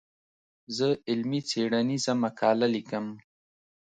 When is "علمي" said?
1.09-1.39